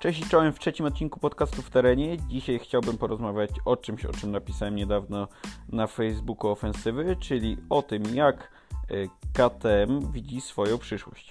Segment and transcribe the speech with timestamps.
[0.00, 2.16] Cześć i czołem w trzecim odcinku podcastu w terenie.
[2.28, 5.28] Dzisiaj chciałbym porozmawiać o czymś, o czym napisałem niedawno
[5.68, 8.50] na Facebooku Ofensywy, czyli o tym, jak
[8.90, 8.94] e,
[9.32, 11.30] KTM widzi swoją przyszłość.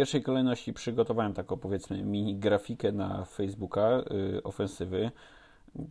[0.00, 4.02] Pierwszej kolejności przygotowałem taką powiedzmy mini grafikę na Facebooka
[4.36, 5.10] y, ofensywy.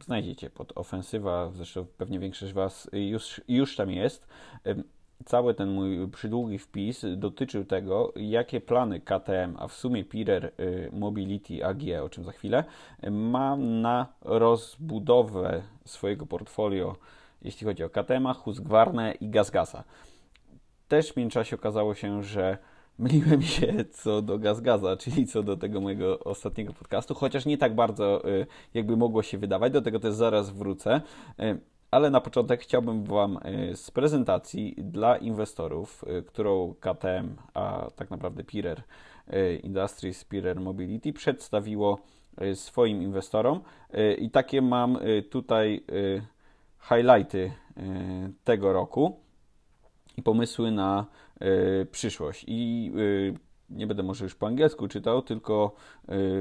[0.05, 4.27] Znajdziecie pod ofensywa, zresztą pewnie większość Was już, już tam jest.
[5.26, 10.90] Cały ten mój przydługi wpis dotyczył tego, jakie plany KTM, a w sumie Pirer y,
[10.94, 12.63] Mobility AG, o czym za chwilę,
[13.12, 16.96] ma na rozbudowę swojego portfolio,
[17.41, 19.84] jeśli chodzi o KTM, Husqvarna i Gazgasa.
[20.88, 22.57] Też w międzyczasie okazało się, że
[22.99, 27.76] myliłem się co do Gazgaza, czyli co do tego mojego ostatniego podcastu, chociaż nie tak
[27.76, 31.01] bardzo, y, jakby mogło się wydawać, do tego też zaraz wrócę.
[31.40, 31.60] Y,
[31.91, 33.40] ale na początek chciałbym Wam
[33.71, 38.84] y, z prezentacji dla inwestorów, którą KTM, a tak naprawdę Pirer
[39.63, 41.99] Industries, Pirer Mobility przedstawiło
[42.54, 43.62] swoim inwestorom.
[44.18, 45.84] I takie mam tutaj
[46.90, 47.51] highlighty
[48.43, 49.20] tego roku
[50.20, 51.05] i pomysły na
[51.41, 52.45] y, przyszłość.
[52.48, 53.34] I y,
[53.70, 55.76] nie będę może już po angielsku czytał, tylko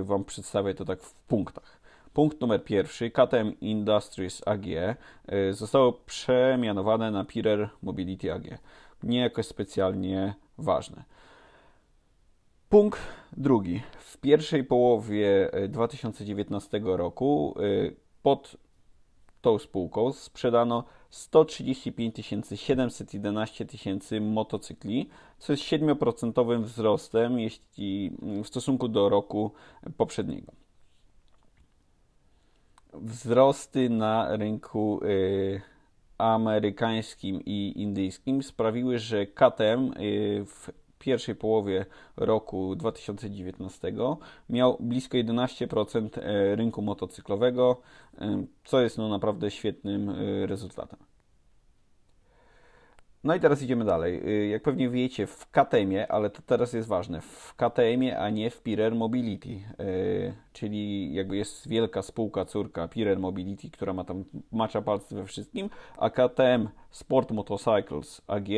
[0.01, 1.81] y, Wam przedstawię to tak w punktach.
[2.13, 4.65] Punkt numer pierwszy, KTM Industries AG
[5.51, 8.59] zostało przemianowane na Pirer Mobility AG.
[9.03, 11.05] Nie jakoś specjalnie ważne.
[12.69, 13.01] Punkt
[13.37, 13.83] drugi.
[13.99, 17.55] W pierwszej połowie 2019 roku
[18.23, 18.57] pod
[19.49, 22.17] tą spółką sprzedano 135
[22.55, 28.11] 711 tysięcy motocykli, co jest 7% wzrostem jeśli
[28.45, 29.53] w stosunku do roku
[29.97, 30.53] poprzedniego.
[32.93, 35.61] Wzrosty na rynku y,
[36.19, 41.87] amerykańskim i indyjskim sprawiły, że KTM y, w pierwszej połowie
[42.17, 43.93] roku 2019
[44.51, 47.81] miał blisko 11% e, rynku motocyklowego,
[48.21, 50.99] e, co jest no naprawdę świetnym e, rezultatem.
[53.25, 54.23] No i teraz idziemy dalej.
[54.51, 58.63] Jak pewnie wiecie, w KTM-ie, ale to teraz jest ważne, w KTM-ie, a nie w
[58.63, 59.61] Pirer Mobility,
[60.53, 65.71] czyli jakby jest wielka spółka córka Pirer Mobility, która ma tam macza palce we wszystkim,
[65.97, 68.49] a KTM Sport Motorcycles AG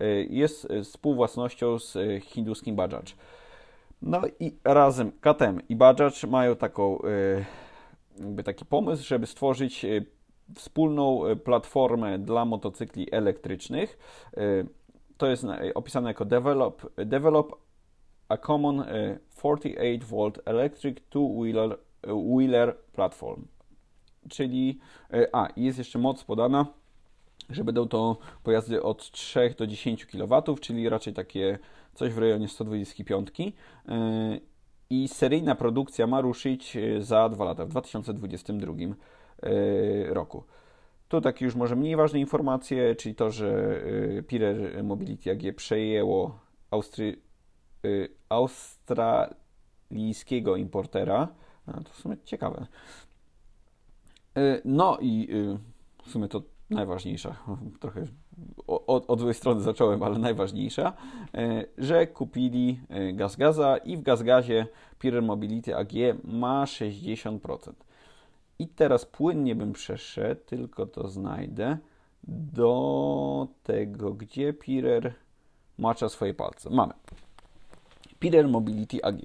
[0.00, 3.02] Y, jest współwłasnością z y, hinduskim Bajaj.
[4.02, 7.44] No i razem KTM i Bajaj mają taką, y,
[8.18, 9.86] jakby taki pomysł, żeby stworzyć
[10.54, 13.98] wspólną platformę dla motocykli elektrycznych.
[15.16, 17.56] To jest opisane jako Develop, develop
[18.28, 18.84] a Common
[19.36, 21.76] 48V Electric Two-Wheeler
[22.36, 23.44] wheeler Platform.
[24.28, 24.78] Czyli,
[25.32, 26.66] a, jest jeszcze moc podana
[27.50, 31.58] że będą to pojazdy od 3 do 10 kW, czyli raczej takie
[31.94, 33.28] coś w rejonie 125.
[33.40, 33.52] E,
[34.90, 38.94] I seryjna produkcja ma ruszyć e, za 2 lata, w 2022 e,
[40.08, 40.44] roku.
[41.08, 43.80] Tu takie już może mniej ważne informacje, czyli to, że
[44.26, 46.38] Pirer Mobility AG przejęło
[46.70, 47.16] Austry...
[48.28, 51.28] australijskiego importera.
[51.66, 52.66] to w sumie ciekawe.
[54.64, 55.28] No i
[56.02, 56.42] w sumie to
[56.72, 57.36] najważniejsza,
[57.80, 58.06] trochę
[58.66, 60.92] od, od złej strony zacząłem, ale najważniejsza,
[61.78, 62.80] że kupili
[63.14, 64.66] GazGaza i w GazGazie
[64.98, 65.92] Pirer Mobility AG
[66.24, 67.72] ma 60%.
[68.62, 71.78] I teraz płynnie bym przeszedł, tylko to znajdę,
[72.24, 75.14] do tego, gdzie Pirer
[75.78, 76.70] macza swoje palce.
[76.70, 76.92] Mamy.
[78.18, 79.20] Pirer Mobility AG.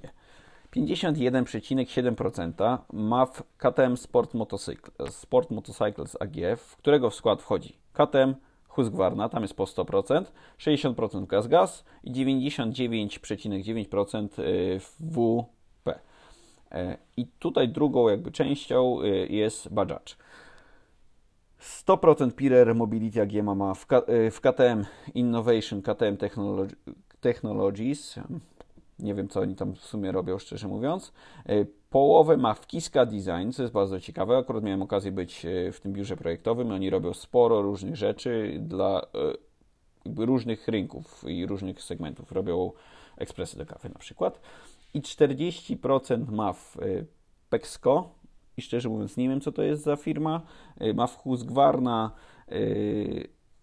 [0.76, 8.34] 51,7% ma w KTM Sport, Motocycle, Sport Motorcycles AG, w którego w skład wchodzi KTM,
[8.68, 10.24] Husqvarna, tam jest po 100%,
[10.58, 14.76] 60% GazGaz i 99,9% y.
[14.76, 14.80] E,
[17.16, 19.98] I tutaj drugą jakby częścią y, jest Bajaj.
[21.60, 24.84] 100% Pirer Mobility AG ma w, y, w KTM
[25.14, 26.16] Innovation, KTM
[27.20, 28.18] Technologies,
[28.98, 31.12] nie wiem, co oni tam w sumie robią, szczerze mówiąc.
[31.46, 34.36] E, połowę ma w Kiska Design, co jest bardzo ciekawe.
[34.36, 36.72] Akurat miałem okazję być e, w tym biurze projektowym.
[36.72, 39.06] Oni robią sporo różnych rzeczy dla
[40.16, 42.32] e, różnych rynków i różnych segmentów.
[42.32, 42.72] Robią
[43.16, 44.40] ekspresy do kawy na przykład.
[44.94, 46.76] I 40% ma w
[47.50, 48.10] Pexco.
[48.56, 50.42] I szczerze mówiąc, nie wiem, co to jest za firma.
[50.94, 52.10] Ma w Husqvarna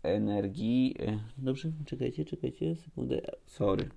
[0.03, 0.95] energii.
[1.37, 3.21] Dobrze, czekajcie, czekajcie, sekundę.
[3.45, 3.89] Sorry,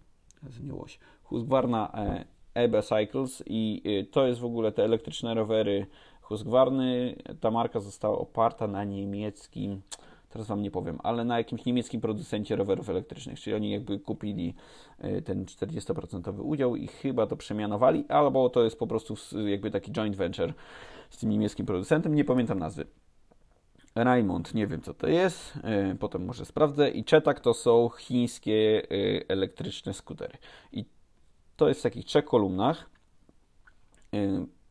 [0.51, 0.87] zmieniło.
[1.23, 1.93] Husqvarna
[2.59, 5.87] EB Cycles i y, to jest w ogóle te elektryczne rowery
[6.21, 7.17] Husqvarny.
[7.41, 9.83] Ta marka została oparta na niemieckim,
[10.29, 14.55] teraz Wam nie powiem, ale na jakimś niemieckim producencie rowerów elektrycznych, czyli oni jakby kupili
[14.99, 19.15] e, ten 40% udział i chyba to przemianowali, albo to jest po prostu
[19.47, 20.53] jakby taki joint venture
[21.11, 22.87] z tym niemieckim producentem, nie pamiętam nazwy.
[23.95, 26.91] Raymond, nie wiem co to jest, e, potem może sprawdzę.
[26.91, 28.85] I Chetak to są chińskie e,
[29.29, 30.39] elektryczne skutery.
[30.73, 30.85] I
[31.57, 32.91] to jest w takich trzech kolumnach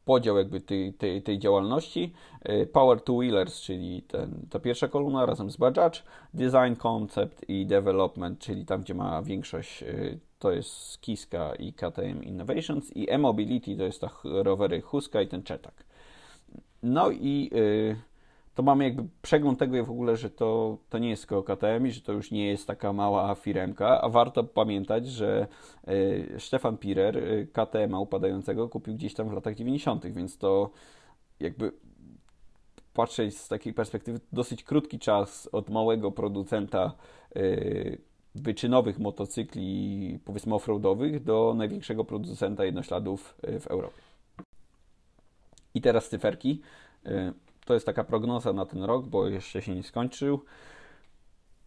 [0.07, 2.13] podział jakby tej, tej, tej działalności.
[2.73, 5.91] Power Two Wheelers, czyli ten, ta pierwsza kolumna razem z Bajaj,
[6.33, 9.83] Design Concept i Development, czyli tam, gdzie ma większość,
[10.39, 15.43] to jest Kiska i KTM Innovations i E-Mobility to jest ta rowery Huska i ten
[15.43, 15.85] Chetak.
[16.83, 17.51] No i
[18.57, 21.91] to mamy jakby przegląd tego w ogóle, że to, to nie jest tylko KTM i
[21.91, 25.47] że to już nie jest taka mała firemka, a warto pamiętać, że
[25.87, 30.69] y, Stefan Pirer y, KTM-a upadającego kupił gdzieś tam w latach 90., więc to
[31.39, 31.71] jakby
[32.93, 36.91] patrzeć z takiej perspektywy dosyć krótki czas od małego producenta
[37.35, 37.97] y,
[38.35, 44.01] wyczynowych motocykli, powiedzmy offroadowych, do największego producenta jednośladów w Europie.
[45.73, 46.61] I teraz cyferki.
[47.67, 50.43] To jest taka prognoza na ten rok, bo jeszcze się nie skończył.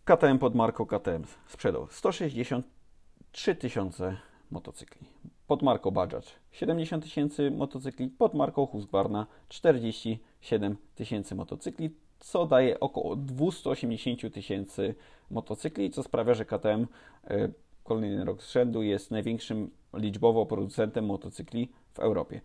[0.04, 4.16] KTM pod marką KTM sprzedał 163 tysiące
[4.50, 5.06] motocykli.
[5.46, 13.16] Pod marką Bajaj 70 tysięcy motocykli, pod marką Husqvarna 47 tysięcy motocykli, co daje około
[13.16, 14.94] 280 tysięcy
[15.30, 16.86] motocykli, co sprawia, że KTM
[17.24, 17.48] e,
[17.84, 22.40] kolejny rok z rzędu jest największym liczbowo producentem motocykli w Europie.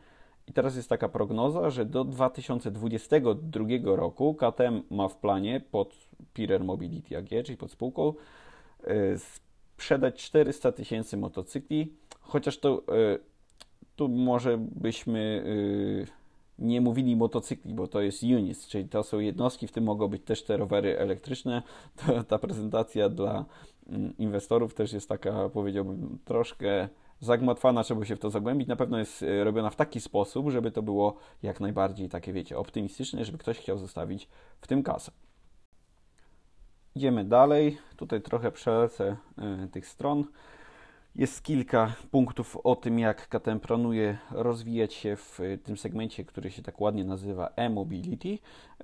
[0.48, 5.96] I teraz jest taka prognoza, że do 2022 roku KTM ma w planie pod
[6.34, 8.14] Pirer Mobility AG, czyli pod spółką,
[8.84, 13.20] e, sprzedać 400 tysięcy motocykli, chociaż to e,
[13.96, 15.46] tu może byśmy
[16.12, 16.26] e,
[16.60, 20.24] nie mówili motocykli, bo to jest units, czyli to są jednostki, w tym mogą być
[20.24, 21.64] też te rowery elektryczne.
[21.96, 23.46] To, ta prezentacja dla
[23.88, 26.90] mm, inwestorów też jest taka, powiedziałbym, troszkę
[27.20, 28.68] zagmatwana, trzeba się w to zagłębić.
[28.68, 32.58] Na pewno jest e, robiona w taki sposób, żeby to było jak najbardziej takie, wiecie,
[32.58, 34.28] optymistyczne, żeby ktoś chciał zostawić
[34.62, 35.12] w tym kasę.
[36.96, 37.78] Idziemy dalej.
[37.98, 39.16] Tutaj trochę przelecę
[39.66, 40.24] y, tych stron.
[41.16, 46.62] Jest kilka punktów o tym, jak KTM planuje rozwijać się w tym segmencie, który się
[46.62, 48.38] tak ładnie nazywa e-mobility.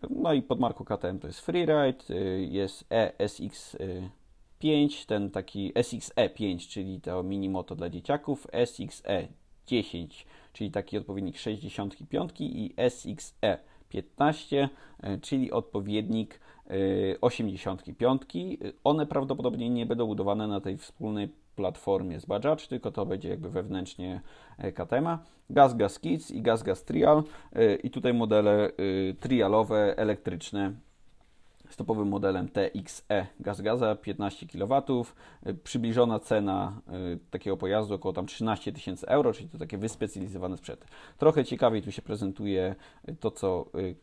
[0.10, 3.78] No i pod marką KTM to jest Freeride, jest ESX
[4.62, 9.28] 5, ten taki SXE 5, czyli to mini moto dla dzieciaków, SXE
[9.68, 13.58] 10, czyli taki odpowiednik 65 i SXE
[13.90, 14.70] 15,
[15.00, 16.40] e, czyli odpowiednik
[17.22, 18.22] 85.
[18.36, 23.30] E, One prawdopodobnie nie będą budowane na tej wspólnej platformie z Bajaj, tylko to będzie
[23.30, 24.22] jakby wewnętrznie
[24.58, 25.08] e, KTM.
[25.50, 27.24] Gaz Gas Kids i Gaz Gas Trial
[27.84, 28.72] i tutaj modele
[29.20, 30.74] trialowe elektryczne
[31.72, 34.82] z topowym modelem TXE gaz gaza 15 kW.
[35.64, 36.82] Przybliżona cena
[37.14, 40.88] y, takiego pojazdu około tam 13 tysięcy euro, czyli to takie wyspecjalizowane sprzęty.
[41.18, 42.76] Trochę ciekawiej tu się prezentuje
[43.20, 43.96] to, co y,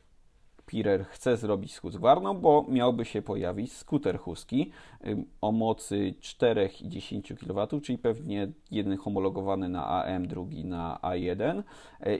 [0.66, 4.70] Pirer chce zrobić z Husqvarną, bo miałby się pojawić skuter Husky
[5.06, 10.98] y, o mocy 4 i 10 kW, czyli pewnie jeden homologowany na AM, drugi na
[11.02, 11.62] A1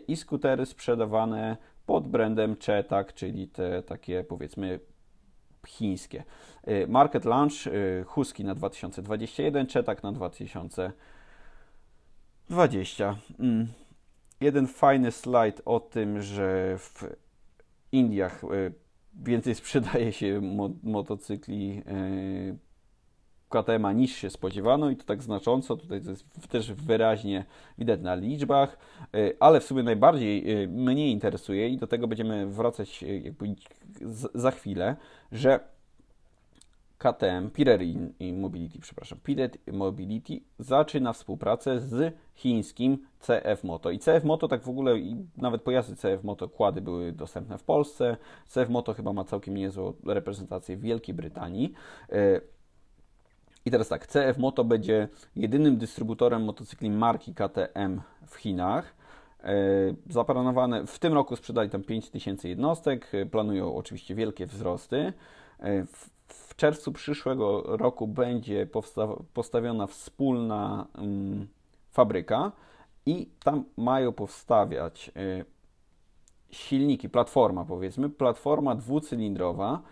[0.09, 1.57] i skutery sprzedawane
[1.87, 4.81] pod brandem Chetak, czyli te takie powiedzmy
[5.67, 6.25] chińskie.
[6.69, 10.93] Y, market Launch y, Husky na 2021, Chetak na 2020.
[13.39, 13.67] Mm.
[14.41, 17.05] Jeden fajny slajd o tym, że w
[17.93, 18.73] Indiach y,
[19.15, 20.41] więcej sprzedaje się
[20.83, 21.83] motocykli
[23.49, 27.45] KTM niż się spodziewano i to tak znacząco, tutaj to jest też wyraźnie
[27.79, 28.79] widać na liczbach,
[29.41, 33.55] ale w sumie najbardziej mnie interesuje i do tego będziemy wracać jakby
[34.35, 34.97] za chwilę,
[35.33, 35.61] że
[36.99, 37.81] KTM, Pirer
[38.33, 43.91] Mobility, przepraszam, Pirer Mobility zaczyna współpracę z chińskim CF Moto.
[43.91, 44.95] I CF Moto tak w ogóle,
[45.37, 48.17] nawet pojazdy CF Moto kłady były dostępne w Polsce.
[48.47, 51.73] CF Moto chyba ma całkiem niezłą reprezentację w Wielkiej Brytanii.
[53.69, 58.95] E, I teraz tak, CF Moto będzie jedynym dystrybutorem motocykli marki KTM w Chinach.
[59.43, 59.55] E,
[60.11, 65.13] zaplanowane, w tym roku sprzedali tam 5000 jednostek, planują oczywiście wielkie wzrosty.
[65.61, 65.85] E,
[66.29, 68.69] w czerwcu przyszłego roku będzie
[69.35, 71.47] postawiona wspólna um,
[71.91, 72.53] fabryka
[73.07, 75.11] i tam mają powstawiać
[76.51, 79.83] silniki, platforma powiedzmy, platforma dwucylindrowa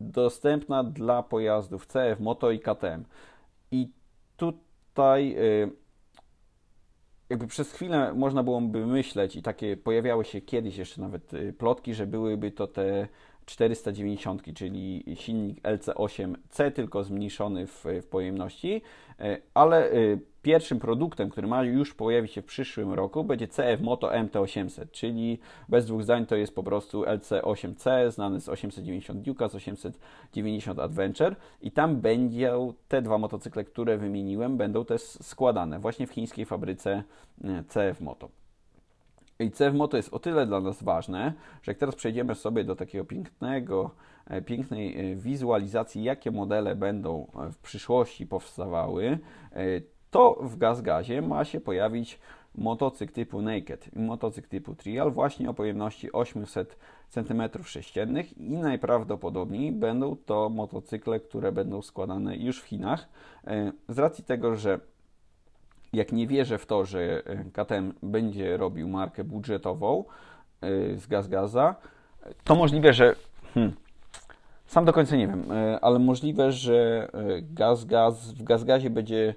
[0.00, 3.04] dostępna dla pojazdów CF, Moto i KTM.
[3.70, 3.88] I
[4.36, 5.70] tutaj y,
[7.30, 11.94] jakby przez chwilę można byłoby myśleć i takie pojawiały się kiedyś jeszcze nawet y, plotki,
[11.94, 13.08] że byłyby to te
[13.48, 18.82] 490, czyli silnik LC8C, tylko zmniejszony w, w pojemności,
[19.20, 23.80] e, ale y, pierwszym produktem, który ma już pojawić się w przyszłym roku, będzie CF
[23.80, 25.38] Moto MT800, czyli
[25.68, 31.36] bez dwóch zdań to jest po prostu LC8C, znany z 890 Duke'a, z 890 Adventure
[31.62, 37.02] i tam będą te dwa motocykle, które wymieniłem, będą też składane właśnie w chińskiej fabryce
[37.44, 38.37] e, CF Moto.
[39.40, 42.76] I CF Moto jest o tyle dla nas ważne, że jak teraz przejdziemy sobie do
[42.76, 43.90] takiego pięknego,
[44.26, 49.18] e, pięknej e, wizualizacji, jakie modele będą w przyszłości powstawały,
[50.10, 52.18] to w GazGazie ma się pojawić
[52.54, 56.76] motocykl typu Naked i motocykl typu Trial właśnie o pojemności 800
[57.14, 63.08] cm3 i najprawdopodobniej będą to motocykle, które będą składane już w Chinach
[63.46, 64.80] e, z racji tego, że
[65.92, 70.04] jak nie wierzę w to, że KTM będzie robił markę budżetową
[70.60, 71.74] e, z GazGaza,
[72.44, 73.14] to możliwe, że
[73.54, 73.76] hmm,
[74.66, 77.08] sam do końca nie wiem, e, ale możliwe, że
[77.42, 79.34] GazGaz w GazGazie będzie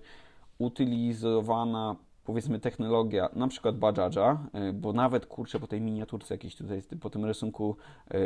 [0.58, 6.81] utylizowana powiedzmy technologia na przykład Bajaja, e, bo nawet kurczę po tej miniaturce jakiejś tutaj,
[7.01, 7.75] po tym rysunku
[8.12, 8.17] e,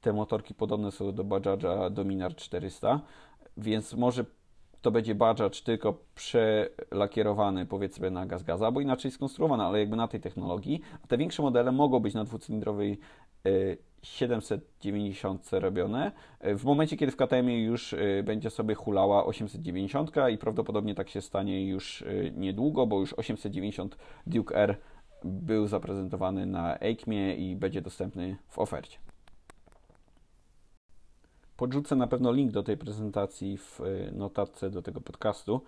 [0.00, 3.00] te motorki podobne są do Bajaja Dominar 400,
[3.56, 4.24] więc może
[4.82, 5.34] to będzie Bajaj
[5.64, 10.80] tylko przelakierowany powiedzmy na gaz gaza, bo inaczej skonstruowany, ale jakby na tej technologii.
[11.04, 12.98] A te większe modele mogą być na dwucylindrowej
[13.46, 13.50] e,
[14.02, 16.12] 790 robione.
[16.40, 21.20] W momencie, kiedy w KTM już y, będzie sobie hulała 890 i prawdopodobnie tak się
[21.20, 22.04] stanie już
[22.36, 23.96] niedługo, bo już 890
[24.26, 24.78] Duke R
[25.24, 29.11] był zaprezentowany na EICMie i będzie dostępny w ofercie.
[31.62, 35.60] Podrzucę na pewno link do tej prezentacji w y, notatce do tego podcastu,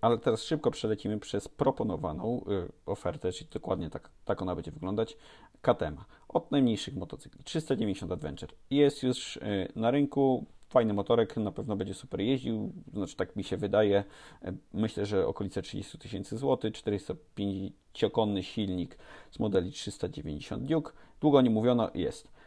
[0.00, 2.44] ale teraz szybko przelecimy przez proponowaną
[2.86, 5.16] ofertę, czyli dokładnie tak, tak ona będzie wyglądać.
[5.62, 5.96] KTM
[6.28, 8.52] od najmniejszych motocykli 390 Adventure.
[8.70, 13.44] Jest już y, na rynku, fajny motorek, na pewno będzie super jeździł, znaczy tak mi
[13.44, 14.04] się wydaje.
[14.44, 18.98] Y, myślę, że okolice 30 tysięcy złotych, 450-konny silnik
[19.30, 20.92] z modeli 390 Duke.
[21.20, 22.39] Długo nie mówiono, jest.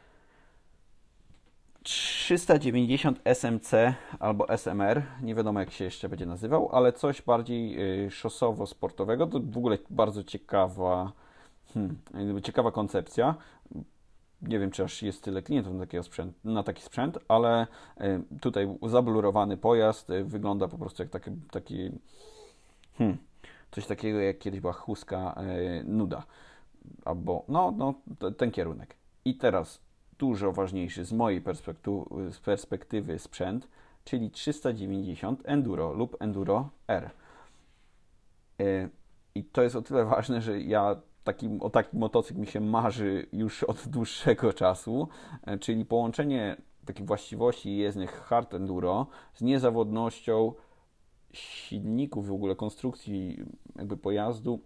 [1.84, 3.72] 390 SMC
[4.20, 9.28] albo SMR, nie wiadomo jak się jeszcze będzie nazywał, ale coś bardziej y, szosowo-sportowego.
[9.28, 11.12] To w ogóle bardzo ciekawa
[11.74, 13.36] Hmm, ciekawa koncepcja.
[14.42, 18.78] Nie wiem, czy aż jest tyle klientów na, sprzęt, na taki sprzęt, ale e, tutaj
[18.88, 21.92] zablurowany pojazd e, wygląda po prostu jak taki, taki
[22.98, 23.18] hmm,
[23.72, 25.36] coś takiego jak kiedyś była chuska
[25.86, 26.24] nuda.
[27.06, 27.94] Albo, no, no,
[28.38, 28.96] ten kierunek.
[29.26, 29.80] I teraz
[30.20, 33.68] dużo ważniejszy z mojej perspektywy, z perspektywy sprzęt,
[34.04, 37.10] czyli 390 Enduro lub Enduro R.
[39.36, 43.28] I to jest o tyle ważne, że ja taki, o taki motocykl mi się marzy
[43.34, 45.08] już od dłuższego czasu,
[45.44, 50.54] e, czyli połączenie takich właściwości jezdnych hard enduro z niezawodnością
[51.32, 54.60] silników, w ogóle konstrukcji jakby pojazdu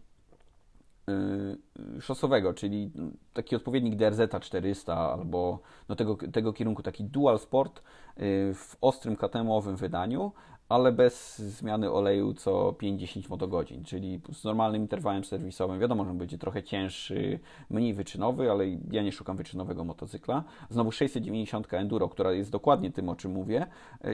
[2.01, 2.91] szosowego, czyli
[3.33, 5.59] taki odpowiednik DRZ 400 albo
[5.89, 7.81] no tego, tego kierunku taki dual sport
[8.17, 8.23] yy,
[8.53, 10.31] w ostrym KTM-owym wydaniu,
[10.69, 15.79] ale bez zmiany oleju co 5-10 motogodzin, czyli z normalnym interwałem serwisowym.
[15.79, 20.43] Wiadomo, że będzie trochę cięższy, mniej wyczynowy, ale ja nie szukam wyczynowego motocykla.
[20.69, 23.67] Znowu 690 Enduro, która jest dokładnie tym, o czym mówię,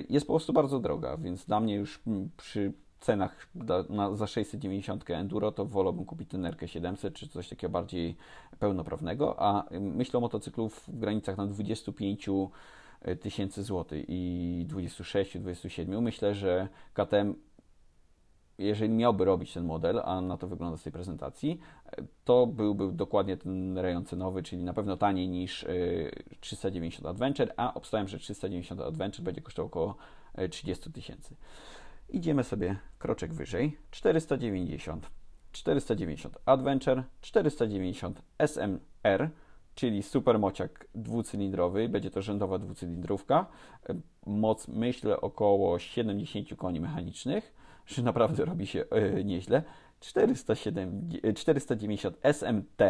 [0.10, 2.02] jest po prostu bardzo droga, więc dla mnie już
[2.38, 2.74] przy
[3.04, 3.48] cenach
[3.90, 8.16] na, za 690 Enduro, to wolałbym kupić ten RK700 czy coś takiego bardziej
[8.60, 12.30] pełnoprawnego, a myślę o motocyklu w granicach na 25
[13.22, 16.02] tysięcy złotych i 26-27.
[16.02, 17.36] Myślę, że KTM,
[18.58, 21.60] jeżeli miałby robić ten model, a na to wygląda z tej prezentacji,
[22.26, 25.66] to byłby dokładnie ten rejon cenowy, czyli na pewno taniej niż
[26.40, 29.96] 390 Adventure, a obstawiam, że 390 Adventure będzie kosztował około
[30.50, 31.36] 30 tysięcy.
[32.10, 33.78] Idziemy sobie kroczek wyżej.
[33.92, 35.10] 490,
[35.52, 39.30] 490 Adventure, 490 SMR,
[39.76, 43.46] czyli supermociak dwucylindrowy, będzie to rzędowa dwucylindrówka,
[44.26, 47.54] moc myślę około 70 koni mechanicznych,
[47.86, 49.64] że naprawdę robi się yy, nieźle,
[50.00, 52.82] 407, 490 SMT,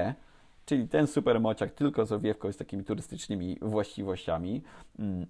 [0.65, 4.61] czyli ten supermociak tylko z owiewką z takimi turystycznymi właściwościami,
[4.99, 5.25] mm,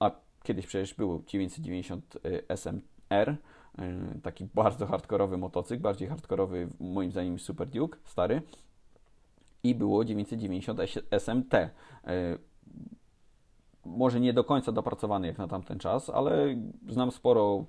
[0.00, 0.10] a
[0.42, 7.68] kiedyś przecież był 990 SMR, y, taki bardzo hardkorowy motocykl, bardziej hardkorowy moim zdaniem Super
[7.68, 8.42] Duke, stary,
[9.62, 11.54] i było 990 SMT.
[11.54, 11.70] E,
[13.84, 16.56] może nie do końca dopracowany jak na tamten czas, ale
[16.88, 17.64] znam sporo,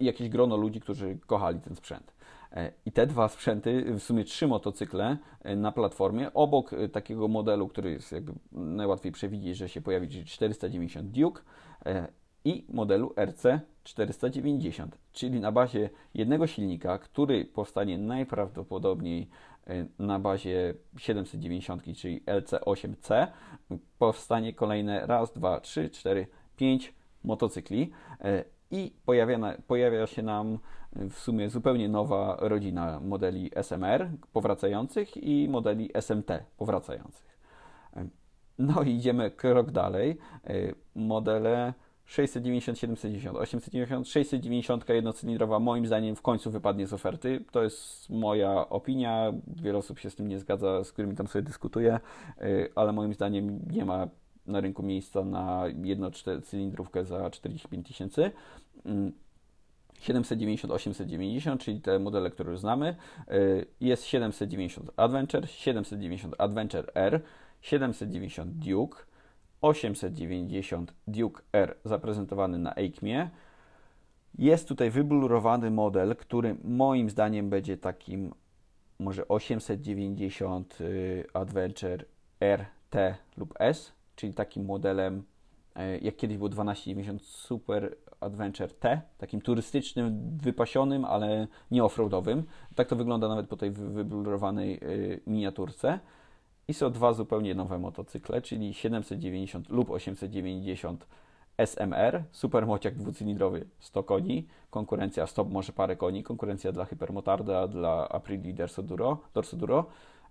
[0.00, 2.14] jakieś grono ludzi, którzy kochali ten sprzęt.
[2.52, 5.16] E, I te dwa sprzęty, w sumie trzy motocykle
[5.56, 11.10] na platformie, obok takiego modelu, który jest jakby najłatwiej przewidzieć, że się pojawi, czyli 490
[11.10, 11.42] Duke
[12.44, 19.28] i modelu RC 490, czyli na bazie jednego silnika, który powstanie najprawdopodobniej
[19.98, 23.26] na bazie 790, czyli LC8C,
[23.98, 26.26] powstanie kolejne raz, dwa, trzy, cztery,
[26.56, 27.90] pięć motocykli
[28.70, 30.58] i pojawia, pojawia się nam
[30.92, 37.38] w sumie zupełnie nowa rodzina modeli SMR powracających i modeli SMT powracających.
[38.58, 40.18] No i idziemy krok dalej.
[40.94, 41.74] Modele
[42.06, 47.44] 690, 790, 890, 690 jednocylindrowa moim zdaniem w końcu wypadnie z oferty.
[47.50, 49.32] To jest moja opinia.
[49.62, 52.00] Wiele osób się z tym nie zgadza, z którymi tam sobie dyskutuję,
[52.74, 54.08] ale moim zdaniem nie ma
[54.46, 56.10] na rynku miejsca na jedną
[56.42, 58.30] cylindrówkę za 45 tysięcy.
[60.00, 62.96] 790, 890, czyli te modele, które już znamy.
[63.32, 67.20] Y, jest 790 Adventure, 790 Adventure R,
[67.60, 68.98] 790 Duke,
[69.62, 73.30] 890 Duke R zaprezentowany na EICMie.
[74.38, 78.32] Jest tutaj wyblurowany model, który moim zdaniem będzie takim
[78.98, 82.04] może 890 y, Adventure
[82.40, 85.22] R, T lub S, czyli takim modelem,
[85.76, 92.44] y, jak kiedyś było 1290 Super Adventure T, takim turystycznym, wypasionym, ale nie offroadowym.
[92.74, 96.00] Tak to wygląda nawet po tej wyblurowanej y, miniaturce.
[96.68, 101.06] I są dwa zupełnie nowe motocykle, czyli 790 lub 890
[101.58, 108.54] SMR, supermociak dwucylindrowy 100 koni, konkurencja stop może parę koni, konkurencja dla Hypermotarda, dla Aprilia
[108.54, 109.86] Dorso Duro, Dorso Duro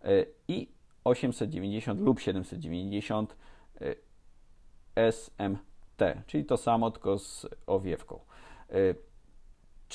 [0.05, 0.67] y, i
[1.03, 3.35] 890 lub 790
[4.95, 8.19] SMT T, czyli to samo, tylko z owiewką.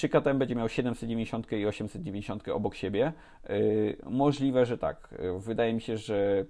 [0.01, 3.13] Y, czy KTM będzie miał 790 i 890 obok siebie?
[3.51, 5.15] Y, możliwe, że tak.
[5.39, 6.45] Wydaje mi się, że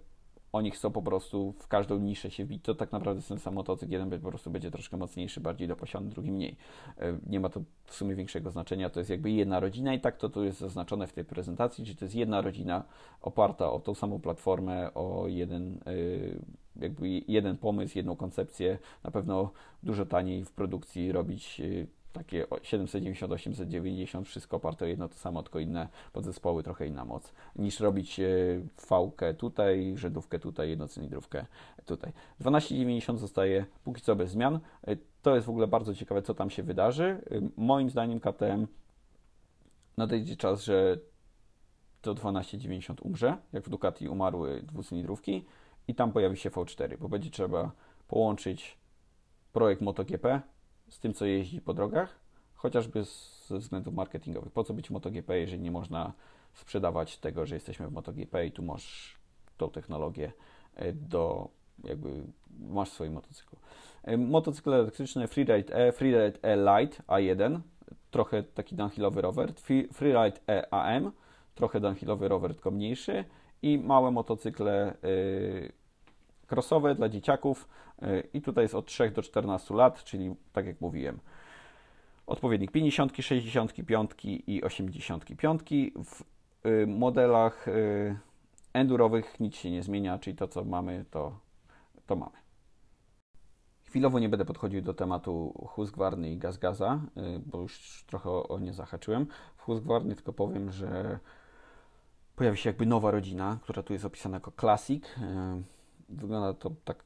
[0.53, 2.65] oni chcą po prostu w każdą niszę się wbić.
[2.65, 3.93] To tak naprawdę ten sam motocykl.
[3.93, 6.57] Jeden po prostu będzie troszkę mocniejszy, bardziej dopasiony, drugi mniej.
[7.03, 8.91] Y, nie ma to w sumie większego znaczenia.
[8.91, 11.97] To jest jakby jedna rodzina i tak to tu jest zaznaczone w tej prezentacji, czyli
[11.97, 12.85] to jest jedna rodzina
[13.23, 15.81] oparta o tą samą platformę, o jeden
[16.77, 23.33] jakby jeden pomysł, jedną koncepcję, na pewno dużo taniej w produkcji robić y, takie 790,
[23.33, 28.20] 890, wszystko oparte o jedno to samo, tylko inne podzespoły, trochę inna moc, niż robić
[28.20, 31.46] y, fałkę tutaj, rzędówkę tutaj, jednocylindrówkę
[31.85, 32.12] tutaj.
[32.38, 34.61] 1290 zostaje póki co bez zmian.
[34.88, 37.20] Y, to jest w ogóle bardzo ciekawe, co tam się wydarzy.
[37.57, 38.66] Moim zdaniem KTM
[39.96, 40.99] nadejdzie czas, że
[42.03, 45.44] to 1290 umrze, jak w Ducati umarły dwucylindrówki
[45.88, 47.73] i tam pojawi się V4, bo będzie trzeba
[48.09, 48.79] połączyć
[49.53, 50.40] projekt MotoGP
[50.90, 52.18] z tym, co jeździ po drogach,
[52.55, 53.05] chociażby
[53.46, 54.53] ze względów marketingowych.
[54.53, 56.12] Po co być MotoGP, jeżeli nie można
[56.55, 59.16] sprzedawać tego, że jesteśmy w MotoGP i tu masz
[59.57, 60.33] tą technologię
[60.74, 61.48] e, do
[61.85, 62.22] jakby
[62.59, 63.59] masz w swoim motocyklu.
[64.03, 67.61] E, motocykl elektryczny Freeride E, Freeride E Light A1,
[68.11, 69.53] trochę taki downhillowy rower,
[69.92, 71.12] Freeride E AM,
[71.55, 73.24] trochę downhillowy rower, tylko mniejszy
[73.62, 75.72] i małe motocykle y,
[76.51, 77.69] crossowe dla dzieciaków
[78.03, 81.19] y, i tutaj jest od 3 do 14 lat, czyli tak jak mówiłem,
[82.27, 85.61] odpowiednik 50, 65 i 85.
[86.05, 86.25] W
[86.67, 87.67] y, modelach
[88.73, 91.39] endurowych nic się nie zmienia, czyli to co mamy, to,
[92.07, 92.37] to mamy.
[93.85, 97.01] Chwilowo nie będę podchodził do tematu Husqvarny i Gazgaza,
[97.47, 99.27] bo już trochę o nie zahaczyłem.
[99.57, 101.19] W Husqvarny tylko powiem, że
[102.37, 105.05] pojawi się jakby nowa rodzina, która tu jest opisana jako Classic.
[106.11, 107.05] E, wygląda to tak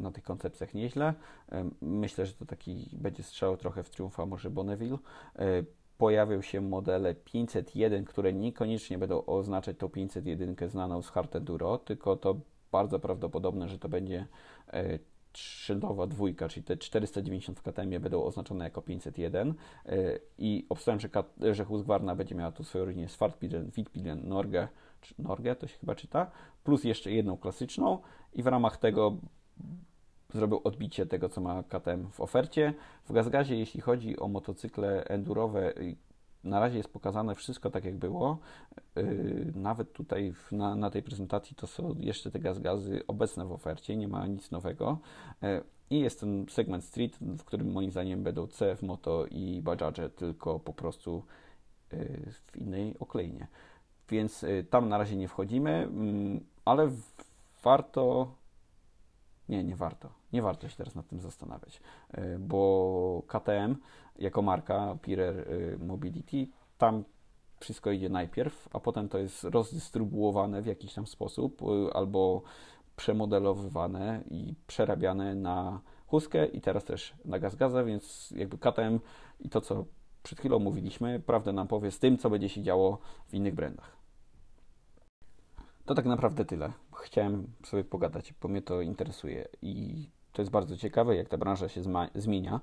[0.00, 1.14] na tych koncepcjach nieźle.
[1.52, 4.98] E, myślę, że to taki będzie strzał trochę w triumfa może Bonneville.
[5.36, 5.62] E,
[5.98, 11.36] pojawią się modele 501, które niekoniecznie będą oznaczać tą 501 znaną z Hard
[11.84, 12.40] tylko to
[12.72, 14.26] bardzo prawdopodobne, że to będzie
[15.32, 19.54] szyldowa dwójka, czyli te 490 w KTM będą oznaczone jako 501
[20.38, 21.08] i obstawiam, że,
[21.54, 24.68] że Husqvarna będzie miała tu swoją rodzinę Svartbilen, Wittbilen, Norge,
[25.00, 26.30] czy Norge to się chyba czyta,
[26.64, 27.98] plus jeszcze jedną klasyczną
[28.32, 29.16] i w ramach tego
[30.32, 32.74] zrobił odbicie tego, co ma KTM w ofercie.
[33.04, 35.72] W Gazgazie, jeśli chodzi o motocykle endurowe,
[36.44, 38.38] na razie jest pokazane wszystko tak, jak było.
[38.96, 43.96] Yy, nawet tutaj na, na tej prezentacji to są jeszcze te gaz-gazy obecne w ofercie,
[43.96, 44.98] nie ma nic nowego.
[45.42, 50.10] Yy, I jest ten segment street, w którym moim zdaniem będą CF Moto i Bajaj'e,
[50.10, 51.24] tylko po prostu
[51.92, 53.46] yy, w innej okleinie.
[54.10, 56.90] Więc tam na razie nie wchodzimy, mm, ale
[57.62, 58.34] warto
[59.48, 60.08] Nie, nie warto.
[60.32, 61.80] Nie warto się teraz nad tym zastanawiać,
[62.18, 63.76] y, bo KTM
[64.18, 66.46] jako marka Pirer y, Mobility,
[66.78, 67.04] tam
[67.60, 72.42] wszystko idzie najpierw, a potem to jest rozdystrybuowane w jakiś tam sposób albo
[72.96, 79.00] przemodelowywane i przerabiane na chustkę i teraz też na gaz gaza, więc jakby KTM
[79.40, 79.84] i to, co
[80.22, 83.99] przed chwilą mówiliśmy, prawdę nam powie z tym, co będzie się działo w innych brandach.
[85.90, 86.72] To tak naprawdę tyle.
[87.02, 91.68] Chciałem sobie pogadać, bo mnie to interesuje i to jest bardzo ciekawe, jak ta branża
[91.68, 91.82] się
[92.14, 92.60] zmienia.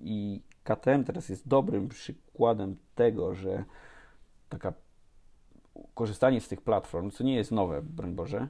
[0.00, 3.64] I KTM teraz jest dobrym przykładem tego, że
[4.48, 4.72] taka
[5.94, 8.48] korzystanie z tych platform, co nie jest nowe, broń Boże,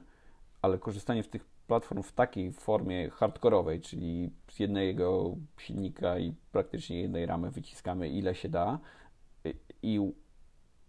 [0.61, 7.01] ale korzystanie z tych platform w takiej formie hardkorowej, czyli z jednego silnika i praktycznie
[7.01, 8.79] jednej ramy wyciskamy ile się da
[9.83, 10.13] i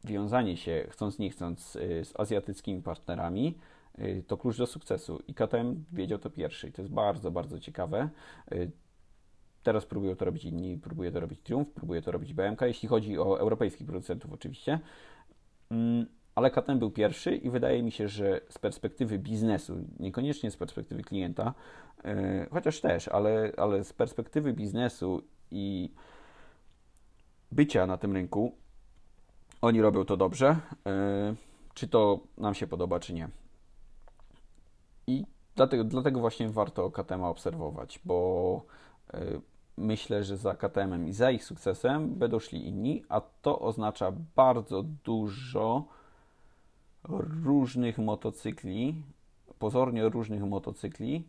[0.07, 3.59] wiązanie się, chcąc nie chcąc, y, z azjatyckimi partnerami,
[3.99, 5.23] y, to klucz do sukcesu.
[5.29, 6.73] I KTM wiedział to pierwszy.
[6.73, 8.09] To jest bardzo, bardzo ciekawe.
[8.53, 8.71] Y,
[9.62, 13.19] teraz próbują to robić inni, próbuje to robić Triumph, próbuje to robić BMK, jeśli chodzi
[13.19, 14.81] o europejskich producentów oczywiście.
[15.71, 20.57] Mm, ale KTM był pierwszy i wydaje mi się, że z perspektywy biznesu, niekoniecznie z
[20.57, 21.55] perspektywy klienta,
[22.51, 25.90] chociaż też, ale, ale z perspektywy biznesu i
[27.53, 28.57] bycia na tym rynku,
[29.62, 30.57] oni robią to dobrze.
[30.87, 31.35] E,
[31.75, 33.29] czy to nam się podoba, czy nie.
[35.07, 35.25] I
[35.57, 38.62] dlatego, dlatego właśnie warto KTM obserwować, bo
[39.14, 39.40] e,
[39.77, 44.83] myślę, że za KTM i za ich sukcesem będą szli inni, a to oznacza bardzo
[44.83, 45.85] dużo
[47.45, 49.03] różnych motocykli,
[49.59, 51.25] pozornie różnych motocykli,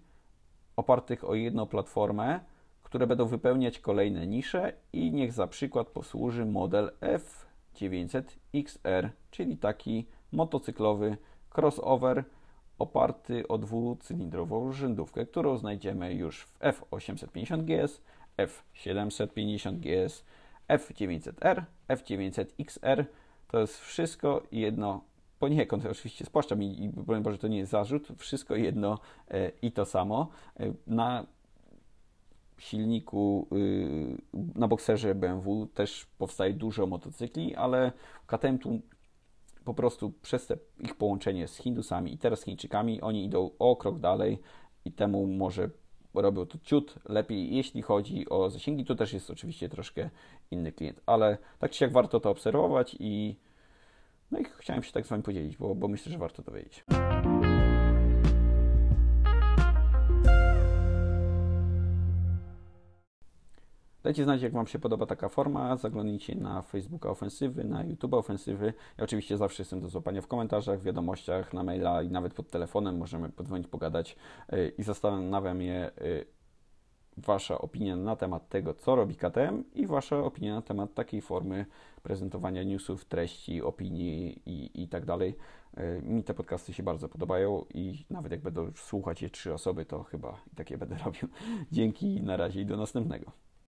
[0.76, 2.40] opartych o jedną platformę,
[2.84, 7.47] które będą wypełniać kolejne nisze i niech za przykład posłuży model F
[7.78, 11.18] 900XR, czyli taki motocyklowy
[11.56, 12.24] crossover
[12.80, 18.02] oparty o dwucylindrową rzędówkę, którą znajdziemy już w F850GS,
[18.38, 20.24] F750GS,
[20.70, 23.06] F900R, F900XR.
[23.48, 25.02] To jest wszystko jedno,
[25.40, 29.00] poniekąd oczywiście spłaszczam i, powiem Boże, to nie jest zarzut, wszystko jedno
[29.32, 30.30] e, i to samo.
[30.60, 31.26] E, na
[32.58, 34.18] silniku y,
[34.56, 37.92] na bokserze BMW też powstaje dużo motocykli, ale
[38.28, 38.82] KTM tu
[39.66, 44.00] po prostu przez te ich połączenie z Hindusami i teraz Chińczykami, oni idą o krok
[44.00, 44.40] dalej
[44.86, 45.70] i temu może
[46.14, 48.86] robią to ciut lepiej, jeśli chodzi o zasięgi.
[48.86, 50.10] Tu też jest oczywiście troszkę
[50.52, 53.36] inny klient, ale tak czy siak warto to obserwować i
[54.32, 56.84] no i chciałem się tak z Wami podzielić, bo, bo myślę, że warto to wiedzieć.
[64.08, 65.78] Dajcie znać, jak Wam się podoba taka forma.
[65.78, 68.74] Zaglądnijcie na Facebooka Ofensywy, na YouTube Ofensywy.
[68.98, 72.50] Ja oczywiście zawsze jestem do złapania w komentarzach, w wiadomościach, na maila i nawet pod
[72.50, 72.98] telefonem.
[72.98, 74.16] Możemy podzwonić, pogadać
[74.54, 76.26] y, i zastanawiam mnie y,
[77.18, 81.66] Wasza opinia na temat tego, co robi KTM i Wasza opinia na temat takiej formy
[82.04, 85.36] prezentowania newsów, treści, opinii i, i tak dalej.
[85.80, 89.86] Y, mi te podcasty się bardzo podobają i nawet jak będą słuchać je trzy osoby,
[89.86, 91.30] to chyba i takie będę robił.
[91.72, 93.47] Dzięki, na razie i do następnego.